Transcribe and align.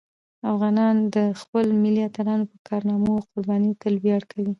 افغانان 0.51 0.95
د 1.15 1.17
خپلو 1.39 1.71
ملي 1.83 2.01
اتلانو 2.05 2.49
په 2.51 2.57
کارنامو 2.67 3.09
او 3.19 3.25
قربانیو 3.31 3.79
تل 3.81 3.93
ویاړ 4.03 4.21
کوي. 4.31 4.49